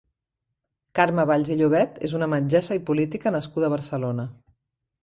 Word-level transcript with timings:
Carme 0.99 1.25
Valls 1.31 1.51
i 1.57 1.59
Llobet 1.59 2.01
és 2.09 2.17
una 2.21 2.31
metgessa 2.35 2.81
i 2.81 2.83
política 2.89 3.39
nascuda 3.39 3.71
a 3.71 3.77
Barcelona. 3.77 4.29